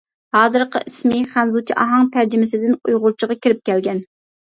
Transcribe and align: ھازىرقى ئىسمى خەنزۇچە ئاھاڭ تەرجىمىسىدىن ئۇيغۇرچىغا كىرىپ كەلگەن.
ھازىرقى 0.37 0.81
ئىسمى 0.91 1.19
خەنزۇچە 1.35 1.77
ئاھاڭ 1.85 2.09
تەرجىمىسىدىن 2.17 2.77
ئۇيغۇرچىغا 2.83 3.43
كىرىپ 3.45 3.67
كەلگەن. 3.73 4.07